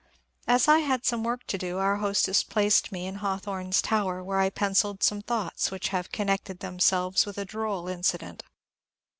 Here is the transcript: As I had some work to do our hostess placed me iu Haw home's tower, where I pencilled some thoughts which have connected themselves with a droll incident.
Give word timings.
As 0.47 0.67
I 0.67 0.79
had 0.79 1.05
some 1.05 1.23
work 1.23 1.45
to 1.45 1.59
do 1.59 1.77
our 1.77 1.97
hostess 1.97 2.41
placed 2.43 2.91
me 2.91 3.05
iu 3.05 3.17
Haw 3.19 3.37
home's 3.45 3.83
tower, 3.83 4.23
where 4.23 4.39
I 4.39 4.49
pencilled 4.49 5.03
some 5.03 5.21
thoughts 5.21 5.69
which 5.69 5.89
have 5.89 6.11
connected 6.11 6.57
themselves 6.59 7.27
with 7.27 7.37
a 7.37 7.45
droll 7.45 7.87
incident. 7.87 8.41